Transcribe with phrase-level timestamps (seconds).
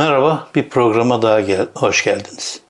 [0.00, 2.62] Merhaba, bir programa daha gel hoş geldiniz.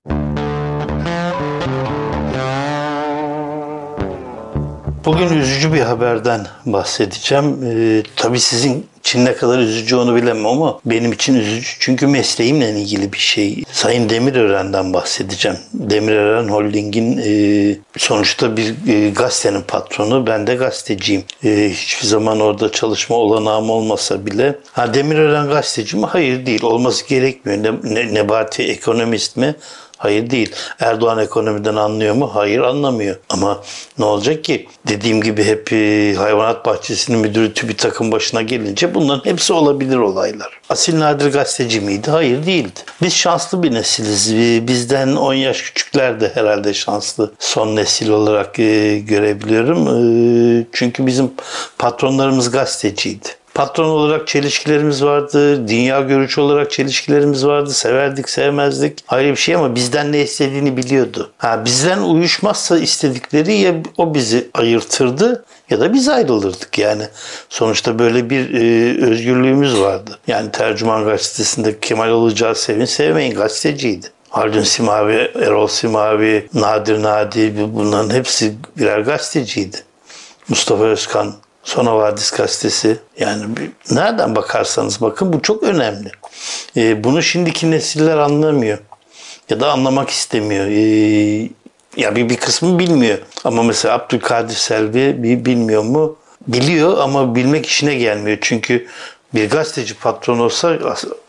[5.05, 7.63] Bugün üzücü bir haberden bahsedeceğim.
[7.65, 11.67] Ee, tabii sizin için ne kadar üzücü onu bilemem ama benim için üzücü.
[11.79, 13.63] Çünkü mesleğimle ilgili bir şey.
[13.71, 15.57] Sayın Demirören'den bahsedeceğim.
[15.73, 20.27] Demirören Holding'in e, sonuçta bir e, gazetenin patronu.
[20.27, 21.23] Ben de gazeteciyim.
[21.43, 24.59] E, hiçbir zaman orada çalışma olanağım olmasa bile.
[24.71, 26.05] Ha Demirören gazeteci mi?
[26.05, 26.63] Hayır değil.
[26.63, 27.63] Olması gerekmiyor.
[27.63, 29.55] Ne, ne, Nebati ekonomist mi?
[30.01, 30.51] Hayır değil.
[30.79, 32.31] Erdoğan ekonomiden anlıyor mu?
[32.33, 33.15] Hayır anlamıyor.
[33.29, 33.63] Ama
[33.99, 34.67] ne olacak ki?
[34.87, 40.59] Dediğim gibi hep e, hayvanat bahçesinin müdürü bir takım başına gelince bunların hepsi olabilir olaylar.
[40.69, 42.11] Asil Nadir gazeteci miydi?
[42.11, 42.79] Hayır değildi.
[43.01, 44.33] Biz şanslı bir nesiliz.
[44.33, 49.81] E, bizden 10 yaş küçükler de herhalde şanslı son nesil olarak e, görebiliyorum.
[50.73, 51.31] Çünkü bizim
[51.77, 53.27] patronlarımız gazeteciydi.
[53.61, 59.75] Patron olarak çelişkilerimiz vardı, dünya görüşü olarak çelişkilerimiz vardı, severdik sevmezdik ayrı bir şey ama
[59.75, 61.31] bizden ne istediğini biliyordu.
[61.37, 67.03] Ha, bizden uyuşmazsa istedikleri ya o bizi ayırtırdı ya da biz ayrılırdık yani.
[67.49, 70.19] Sonuçta böyle bir e, özgürlüğümüz vardı.
[70.27, 74.07] Yani Tercüman Gazetesi'nde Kemal Olacağı sevin sevmeyin gazeteciydi.
[74.29, 79.77] Haldun Simavi, Erol Simavi, Nadir Nadi bunların hepsi birer gazeteciydi.
[80.49, 82.97] Mustafa Özkan Sona Vadis gazetesi.
[83.19, 86.11] Yani bir, nereden bakarsanız bakın bu çok önemli.
[86.77, 88.77] E, bunu şimdiki nesiller anlamıyor.
[89.49, 90.67] Ya da anlamak istemiyor.
[90.67, 91.49] E,
[91.97, 93.17] ya bir, bir kısmı bilmiyor.
[93.43, 96.15] Ama mesela Abdülkadir Selvi bir bilmiyor mu?
[96.47, 98.37] Biliyor ama bilmek işine gelmiyor.
[98.41, 98.87] Çünkü
[99.33, 100.79] bir gazeteci patron olsa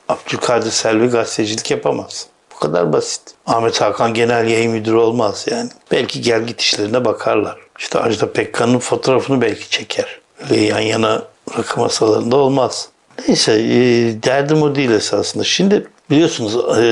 [0.08, 2.26] Abdülkadir Selvi gazetecilik yapamaz.
[2.54, 3.22] Bu kadar basit.
[3.46, 5.70] Ahmet Hakan genel yayın müdürü olmaz yani.
[5.90, 7.58] Belki gel git işlerine bakarlar.
[7.78, 11.22] İşte Ajda Pekkan'ın fotoğrafını belki çeker yan yana
[11.58, 12.88] rakı masalarında olmaz.
[13.28, 13.76] Neyse e,
[14.22, 15.44] derdim o değil esasında.
[15.44, 16.82] Şimdi biliyorsunuz e,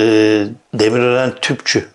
[0.74, 1.88] Demirören tüpçü.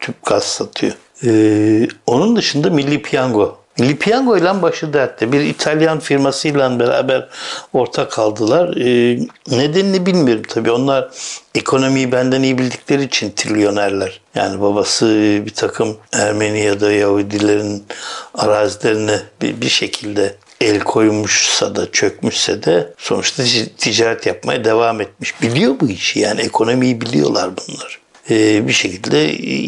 [0.00, 0.92] Tüp gaz satıyor.
[1.24, 3.60] E, onun dışında Milli Piyango.
[3.78, 5.32] Milli Piyango ile başı dertte.
[5.32, 7.28] Bir İtalyan firmasıyla beraber
[7.72, 8.76] ortak kaldılar.
[8.76, 9.18] E,
[9.48, 10.70] nedenini bilmiyorum tabii.
[10.70, 11.10] Onlar
[11.54, 14.20] ekonomiyi benden iyi bildikleri için trilyonerler.
[14.34, 15.06] Yani babası
[15.46, 17.84] bir takım Ermeni ya da Yahudilerin
[18.34, 23.42] arazilerine bir, bir şekilde el koymuşsa da çökmüşse de sonuçta
[23.78, 25.42] ticaret yapmaya devam etmiş.
[25.42, 28.00] Biliyor bu işi yani ekonomiyi biliyorlar bunlar.
[28.30, 29.16] Ee, bir şekilde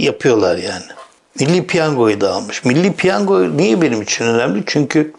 [0.05, 0.85] yapıyorlar yani.
[1.41, 2.65] Milli Piyango'yu da almış.
[2.65, 4.63] Milli Piyango niye benim için önemli?
[4.67, 5.13] Çünkü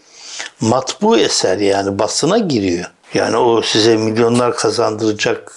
[0.62, 2.86] matbu eser yani basına giriyor.
[3.14, 5.54] Yani o size milyonlar kazandıracak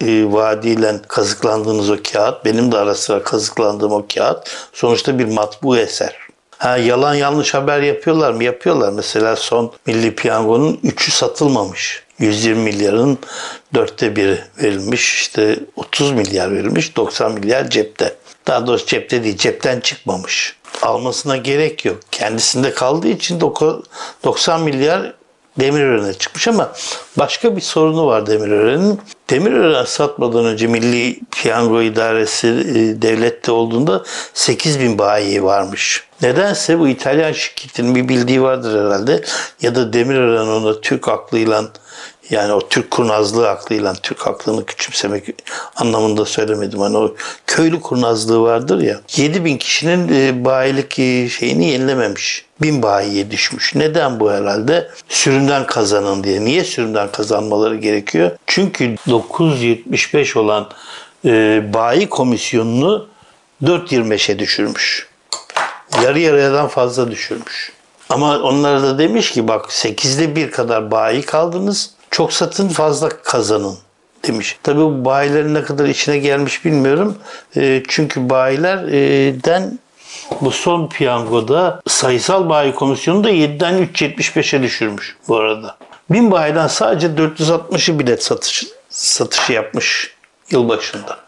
[0.00, 5.76] e, vaadiyle kazıklandığınız o kağıt, benim de ara sıra kazıklandığım o kağıt sonuçta bir matbu
[5.76, 6.25] eser.
[6.58, 8.44] Ha, yalan yanlış haber yapıyorlar mı?
[8.44, 8.92] Yapıyorlar.
[8.92, 12.02] Mesela son Milli Piyango'nun 3'ü satılmamış.
[12.18, 13.18] 120 milyarın
[13.74, 15.14] dörtte biri verilmiş.
[15.20, 16.96] İşte 30 milyar verilmiş.
[16.96, 18.14] 90 milyar cepte.
[18.46, 20.56] Daha doğrusu cepte değil, cepten çıkmamış.
[20.82, 21.98] Almasına gerek yok.
[22.10, 23.40] Kendisinde kaldığı için
[24.24, 25.14] 90 milyar
[25.60, 26.72] Demirören'e çıkmış ama
[27.18, 29.00] başka bir sorunu var Demirören'in.
[29.30, 34.02] Demirören satmadan önce Milli Piyango İdaresi e, devlette olduğunda
[34.34, 36.04] 8 bin bayi varmış.
[36.22, 39.24] Nedense bu İtalyan şirketinin bir bildiği vardır herhalde
[39.62, 41.64] ya da Demirören ona Türk aklıyla
[42.30, 45.24] yani o Türk kurnazlığı aklıyla Türk aklını küçümsemek
[45.76, 46.80] anlamında söylemedim.
[46.80, 47.14] Hani o
[47.46, 49.00] köylü kurnazlığı vardır ya.
[49.16, 52.44] 7 bin kişinin e, bayilik e, şeyini yenilememiş.
[52.62, 53.74] Bin bayiye düşmüş.
[53.74, 54.90] Neden bu herhalde?
[55.08, 56.44] Sürümden kazanın diye.
[56.44, 58.30] Niye sürümden kazanmaları gerekiyor?
[58.46, 60.68] Çünkü 975 olan
[61.24, 63.06] e, bayi komisyonunu
[63.62, 65.08] 4.25'e düşürmüş.
[66.02, 67.72] Yarı yarıyadan fazla düşürmüş.
[68.08, 71.95] Ama onlara da demiş ki bak 8'de bir kadar bayi kaldınız.
[72.10, 73.78] Çok satın fazla kazanın
[74.26, 74.58] demiş.
[74.62, 77.18] Tabii bu bayilerin ne kadar içine gelmiş bilmiyorum.
[77.56, 79.78] E, çünkü bayilerden
[80.40, 85.76] bu son piyangoda sayısal bayi komisyonu da 7'den 3.75'e düşürmüş bu arada.
[86.10, 90.14] Bin bayiden sadece 460'ı bilet satışı, satışı yapmış
[90.50, 91.18] yılbaşında.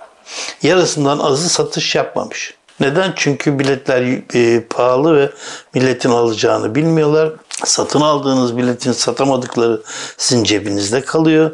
[0.62, 2.54] Yarısından azı satış yapmamış.
[2.80, 3.12] Neden?
[3.16, 4.02] Çünkü biletler
[4.34, 5.30] e, pahalı ve
[5.74, 7.32] milletin alacağını bilmiyorlar.
[7.64, 9.82] Satın aldığınız biletin satamadıkları
[10.16, 11.50] sizin cebinizde kalıyor.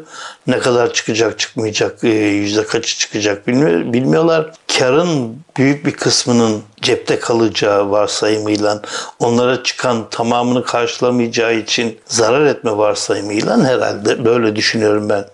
[0.47, 4.51] Ne kadar çıkacak çıkmayacak, e, yüzde kaçı çıkacak bilmiyorlar.
[4.77, 8.81] Karın büyük bir kısmının cepte kalacağı varsayımıyla
[9.19, 15.25] onlara çıkan tamamını karşılamayacağı için zarar etme varsayımıyla herhalde böyle düşünüyorum ben.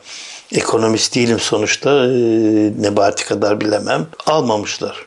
[0.51, 1.89] Ekonomist değilim sonuçta.
[1.89, 2.09] E,
[2.81, 4.07] Nebati kadar bilemem.
[4.25, 5.05] Almamışlar.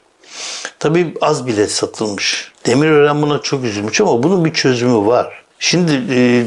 [0.78, 2.52] Tabii az bilet satılmış.
[2.66, 5.43] Demirören buna çok üzülmüş ama bunun bir çözümü var.
[5.58, 6.46] Şimdi e,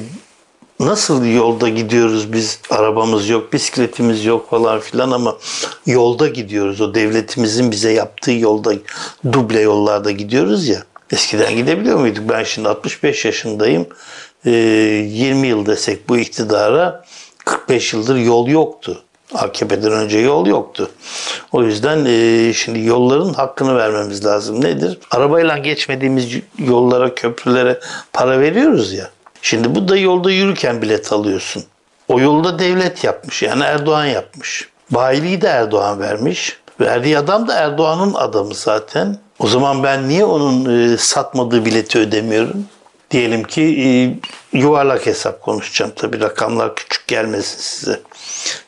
[0.80, 2.60] nasıl yolda gidiyoruz biz?
[2.70, 5.38] Arabamız yok bisikletimiz yok falan filan ama
[5.86, 6.82] yolda gidiyoruz.
[6.82, 8.74] O devletimizin bize yaptığı yolda
[9.34, 10.84] duble yollarda gidiyoruz ya.
[11.12, 12.30] Eskiden gidebiliyor muyduk?
[12.30, 13.88] Ben şimdi 65 yaşındayım.
[14.46, 17.06] Ee, 20 yıl desek bu iktidara
[17.46, 19.04] 45 yıldır yol yoktu
[19.34, 20.92] AKP'den önce yol yoktu.
[21.52, 24.64] O yüzden e, şimdi yolların hakkını vermemiz lazım.
[24.64, 25.00] Nedir?
[25.12, 26.28] Arabayla geçmediğimiz
[26.60, 27.80] yollara, köprülere
[28.14, 29.10] para veriyoruz ya.
[29.42, 31.64] Şimdi bu da yolda yürürken bilet alıyorsun.
[32.08, 33.44] O yolda devlet yapmış.
[33.44, 34.70] Yani Erdoğan yapmış.
[34.92, 36.58] Bayiliği de Erdoğan vermiş.
[36.80, 39.18] Verdiği adam da Erdoğan'ın adamı zaten.
[39.40, 42.66] O zaman ben niye onun e, satmadığı bileti ödemiyorum?
[43.12, 43.88] Diyelim ki e,
[44.58, 45.92] yuvarlak hesap konuşacağım.
[45.96, 48.02] Tabii rakamlar küçük gelmesin size.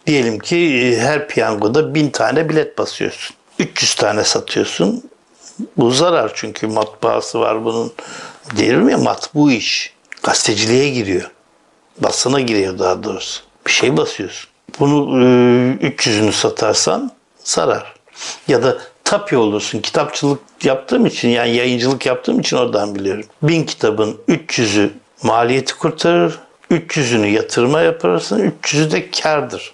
[0.07, 3.36] Diyelim ki e, her piyangoda bin tane bilet basıyorsun.
[3.59, 5.09] 300 tane satıyorsun.
[5.77, 7.94] Bu zarar çünkü matbaası var bunun.
[8.56, 9.94] Diyelim ya matbu iş.
[10.24, 11.31] Gazeteciliğe giriyor.
[11.97, 13.42] Basına giriyor daha doğrusu.
[13.68, 14.50] Bir şey basıyorsun.
[14.80, 17.12] Bunu e, 300'ünü satarsan
[17.44, 17.94] zarar.
[18.47, 18.77] Ya da
[19.09, 19.79] tapya olursun.
[19.79, 23.25] Kitapçılık yaptığım için yani yayıncılık yaptığım için oradan biliyorum.
[23.44, 24.89] Bin kitabın 300'ü
[25.23, 26.39] maliyeti kurtarır.
[26.71, 28.53] 300'ünü yatırma yaparsın.
[28.63, 29.73] 300'ü de kardır.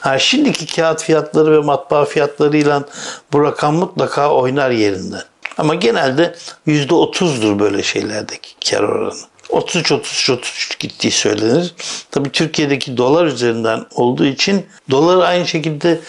[0.00, 2.84] Ha, şimdiki kağıt fiyatları ve matbaa fiyatlarıyla
[3.32, 5.22] bu rakam mutlaka oynar yerinden.
[5.58, 6.34] Ama genelde
[6.66, 9.14] %30'dur böyle şeylerdeki kar oranı.
[9.48, 11.74] 33-33-33 gittiği söylenir.
[12.10, 16.00] Tabii Türkiye'deki dolar üzerinden olduğu için doları aynı şekilde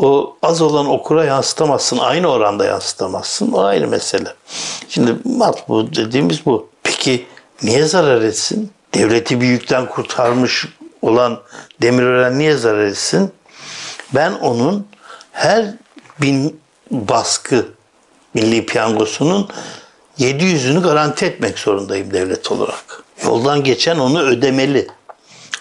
[0.00, 1.98] o az olan okura yansıtamazsın.
[1.98, 3.52] Aynı oranda yansıtamazsın.
[3.52, 4.34] O ayrı mesele.
[4.88, 6.68] Şimdi matbu dediğimiz bu.
[6.82, 7.26] Peki
[7.62, 8.70] niye zarar etsin?
[8.94, 10.68] Devleti bir yükten kurtarmış
[11.02, 11.40] olan
[11.82, 13.32] Demirören niye zarar etsin?
[14.14, 14.86] Ben onun
[15.32, 15.74] her
[16.20, 16.60] bin
[16.90, 17.66] baskı
[18.34, 19.48] Milli Piyangosu'nun
[20.18, 23.02] 700'ünü garanti etmek zorundayım devlet olarak.
[23.24, 24.88] Yoldan geçen onu ödemeli.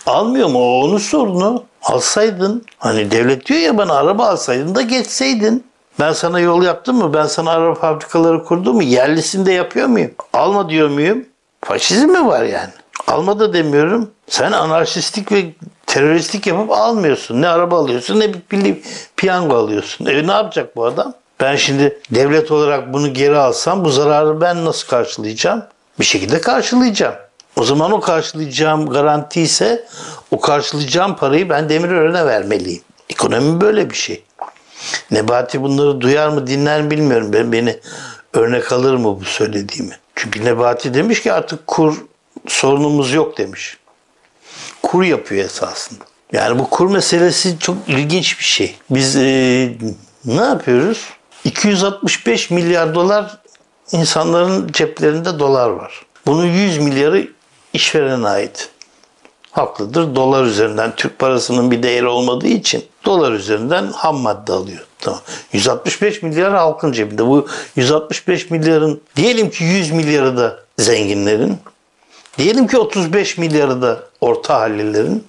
[0.10, 0.60] Almıyor mu?
[0.60, 1.64] O onun sorunu.
[1.84, 2.66] Alsaydın.
[2.78, 5.64] Hani devlet diyor ya bana araba alsaydın da geçseydin.
[6.00, 7.14] Ben sana yol yaptım mı?
[7.14, 8.84] Ben sana araba fabrikaları kurdum mu?
[8.84, 10.12] Yerlisini de yapıyor muyum?
[10.34, 11.26] Alma diyor muyum?
[11.62, 12.70] Faşizm mi var yani?
[13.08, 14.12] Alma da demiyorum.
[14.28, 15.46] Sen anarşistlik ve
[15.88, 17.42] teröristlik yapıp almıyorsun.
[17.42, 18.78] Ne araba alıyorsun ne bir
[19.18, 20.06] piyango alıyorsun.
[20.06, 21.14] E ne yapacak bu adam?
[21.40, 25.64] Ben şimdi devlet olarak bunu geri alsam bu zararı ben nasıl karşılayacağım?
[26.00, 27.16] Bir şekilde karşılayacağım.
[27.56, 29.88] O zaman o karşılayacağım garanti ise
[30.32, 32.82] o karşılayacağım parayı ben Demirören'e vermeliyim.
[33.10, 34.24] Ekonomi böyle bir şey.
[35.12, 37.34] Nebati bunları duyar mı dinler mi bilmiyorum.
[37.34, 37.80] Ben beni
[38.34, 39.98] örnek alır mı bu söylediğimi?
[40.16, 41.98] Çünkü Nebati demiş ki artık kur
[42.48, 43.78] sorunumuz yok demiş.
[44.84, 46.04] Kur yapıyor esasında.
[46.32, 48.76] Yani bu kur meselesi çok ilginç bir şey.
[48.90, 49.72] Biz e,
[50.26, 51.06] ne yapıyoruz?
[51.44, 53.38] 265 milyar dolar
[53.92, 56.06] insanların ceplerinde dolar var.
[56.26, 57.28] Bunun 100 milyarı
[57.74, 58.70] işverene ait.
[59.52, 60.16] Haklıdır.
[60.16, 64.86] Dolar üzerinden Türk parasının bir değeri olmadığı için dolar üzerinden ham madde alıyor.
[65.00, 65.20] Tamam.
[65.54, 67.28] 165 milyar halkın cebinde.
[67.28, 71.58] Bu 165 milyarın diyelim ki 100 milyarı da zenginlerin.
[72.38, 75.24] Diyelim ki 35 milyarı da orta hallilerin.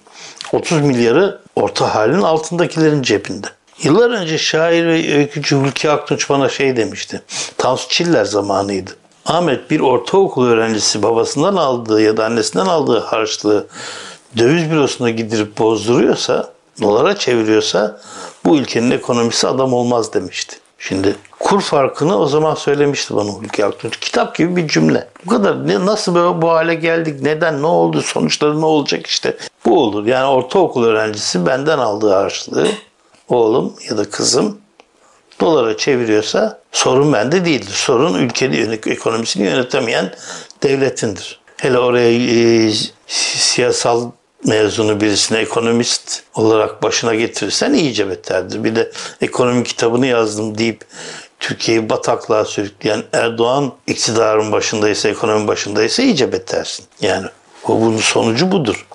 [0.53, 3.47] 30 milyarı orta halin altındakilerin cebinde.
[3.83, 7.21] Yıllar önce şair ve öykücü Hulki Aktunç bana şey demişti.
[7.57, 8.91] Tansu Çiller zamanıydı.
[9.25, 13.67] Ahmet bir ortaokul öğrencisi babasından aldığı ya da annesinden aldığı harçlığı
[14.37, 18.01] döviz bürosuna gidip bozduruyorsa, dolara çeviriyorsa
[18.45, 20.57] bu ülkenin ekonomisi adam olmaz demişti.
[20.77, 23.99] Şimdi kur farkını o zaman söylemişti bana Hulki Aktunç.
[23.99, 25.07] Kitap gibi bir cümle.
[25.25, 29.37] Bu kadar ne, nasıl böyle bu hale geldik, neden, ne oldu, sonuçları ne olacak işte.
[29.65, 30.05] Bu olur.
[30.05, 32.67] Yani ortaokul öğrencisi benden aldığı harçlığı
[33.29, 34.57] oğlum ya da kızım
[35.39, 37.73] dolara çeviriyorsa sorun bende değildir.
[37.73, 40.13] Sorun ülkenin ekonomisini yönetemeyen
[40.63, 41.39] devletindir.
[41.57, 42.71] Hele oraya e,
[43.07, 44.11] siyasal
[44.45, 48.63] mezunu birisine ekonomist olarak başına getirirsen iyice beterdir.
[48.63, 50.85] Bir de ekonomi kitabını yazdım deyip
[51.39, 56.85] Türkiye'yi bataklığa sürükleyen Erdoğan iktidarın başındaysa, ekonomi başındaysa iyice betersin.
[57.01, 57.27] Yani
[57.63, 58.87] o bunun sonucu budur.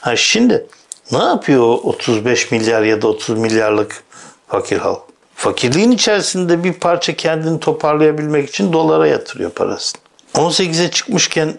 [0.00, 0.66] Ha şimdi
[1.12, 4.02] ne yapıyor o 35 milyar ya da 30 milyarlık
[4.48, 5.09] fakir halk?
[5.40, 10.00] Fakirliğin içerisinde bir parça kendini toparlayabilmek için dolara yatırıyor parasını.
[10.34, 11.54] 18'e çıkmışken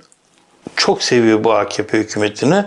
[0.75, 2.65] çok seviyor bu AKP hükümetini.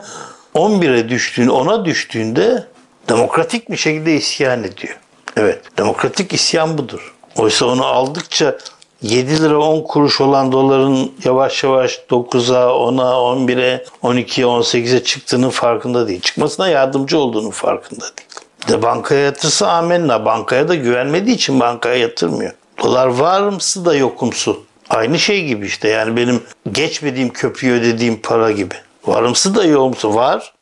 [0.55, 2.67] 11'e düştüğünde, ona düştüğünde
[3.09, 4.99] demokratik bir şekilde isyan ediyor.
[5.37, 7.15] Evet, demokratik isyan budur.
[7.37, 8.59] Oysa onu aldıkça
[9.03, 16.09] 7 lira 10 kuruş olan doların yavaş yavaş 9'a, 10'a, 11'e, 12'ye, 18'e çıktığının farkında
[16.09, 16.21] değil.
[16.21, 18.44] Çıkmasına yardımcı olduğunun farkında değil.
[18.69, 20.25] De bankaya yatırsa amenna.
[20.25, 22.53] Bankaya da güvenmediği için bankaya yatırmıyor.
[22.83, 24.65] Dolar varımsı da yokumsu.
[24.91, 26.43] Aynı şey gibi işte yani benim
[26.73, 28.75] geçmediğim köprüyü ödediğim para gibi.
[29.07, 30.53] Varımsı da yoğumsu var.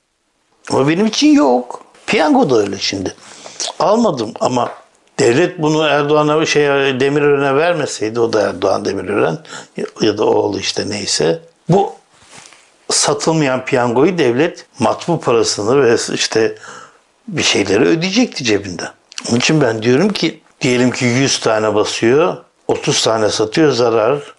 [0.71, 1.85] Ama benim için yok.
[2.07, 3.15] Piyango da öyle şimdi.
[3.79, 4.71] Almadım ama
[5.19, 6.65] devlet bunu Erdoğan'a şey
[7.01, 9.39] Demirören'e vermeseydi o da Erdoğan Demirören
[10.01, 11.93] ya da oğlu işte neyse bu
[12.91, 16.55] satılmayan piyangoyu devlet matbu parasını ve işte
[17.33, 18.91] bir şeyleri ödeyecekti cebinden.
[19.31, 22.37] Onun için ben diyorum ki diyelim ki 100 tane basıyor
[22.69, 24.35] 30 tane satıyor zarar.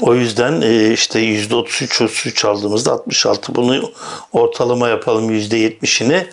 [0.00, 3.92] O yüzden e, işte %33 33 aldığımızda 66 bunu
[4.32, 6.26] ortalama yapalım %70'ini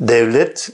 [0.00, 0.70] devlet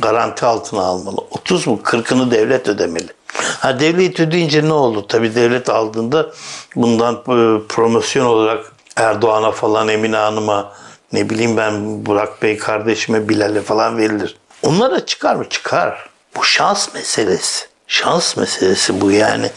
[0.00, 1.16] garanti altına almalı.
[1.30, 3.08] 30 mu 40'ını devlet ödemeli.
[3.34, 5.06] Ha devlet ödeyince ne oldu?
[5.08, 6.30] Tabii devlet aldığında
[6.76, 10.72] bundan e, promosyon olarak Erdoğan'a falan Emine Hanım'a
[11.12, 14.36] ne bileyim ben Burak Bey kardeşime Bilal'e falan verilir.
[14.62, 15.48] Onlara çıkar mı?
[15.48, 16.08] Çıkar.
[16.36, 17.66] Bu şans meselesi.
[17.86, 19.50] Şans meselesi bu yani.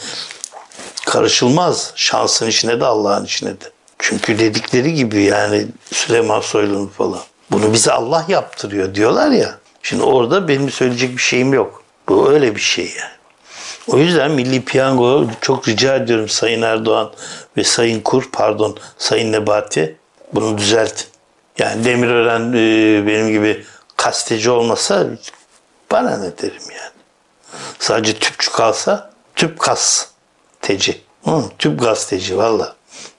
[1.05, 1.91] Karışılmaz.
[1.95, 3.71] Şansın içine de Allah'ın içine de.
[3.99, 7.19] Çünkü dedikleri gibi yani Süleyman Soylu'nun falan.
[7.51, 9.57] Bunu bize Allah yaptırıyor diyorlar ya.
[9.83, 11.83] Şimdi orada benim söyleyecek bir şeyim yok.
[12.09, 13.11] Bu öyle bir şey yani.
[13.87, 17.11] O yüzden Milli Piyango çok rica ediyorum Sayın Erdoğan
[17.57, 19.95] ve Sayın Kur pardon Sayın Nebati
[20.33, 21.10] bunu düzeltin.
[21.57, 23.65] Yani Demirören e, benim gibi
[23.97, 25.07] kasteci olmasa
[25.91, 26.91] bana ne derim yani.
[27.79, 30.07] Sadece tüpçü kalsa tüp kas
[30.61, 31.01] teci.
[31.25, 32.75] Hı, tüp gazeteci valla.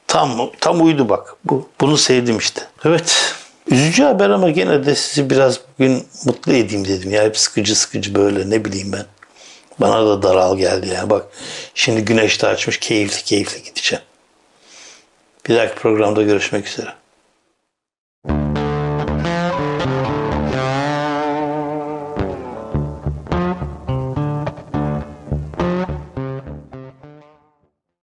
[0.06, 1.36] Tam tam uydu bak.
[1.44, 2.62] Bu, bunu sevdim işte.
[2.84, 3.34] Evet.
[3.66, 7.10] Üzücü haber ama gene de sizi biraz bugün mutlu edeyim dedim.
[7.10, 9.04] Ya hep sıkıcı sıkıcı böyle ne bileyim ben.
[9.80, 11.10] Bana da daral geldi ya.
[11.10, 11.26] Bak
[11.74, 14.04] şimdi güneş de açmış keyifli keyifli gideceğim.
[15.48, 16.94] Bir dahaki programda görüşmek üzere.